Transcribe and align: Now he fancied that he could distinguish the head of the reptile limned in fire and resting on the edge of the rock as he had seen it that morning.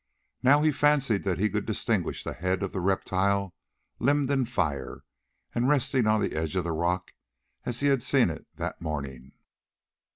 Now 0.41 0.63
he 0.63 0.71
fancied 0.71 1.23
that 1.25 1.37
he 1.37 1.47
could 1.47 1.67
distinguish 1.67 2.23
the 2.23 2.33
head 2.33 2.63
of 2.63 2.71
the 2.71 2.79
reptile 2.79 3.53
limned 3.99 4.31
in 4.31 4.45
fire 4.45 5.03
and 5.53 5.69
resting 5.69 6.07
on 6.07 6.21
the 6.21 6.35
edge 6.35 6.55
of 6.55 6.63
the 6.63 6.71
rock 6.71 7.13
as 7.65 7.81
he 7.81 7.87
had 7.89 8.01
seen 8.01 8.31
it 8.31 8.47
that 8.55 8.81
morning. 8.81 9.33